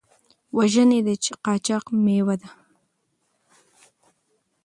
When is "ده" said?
2.41-2.49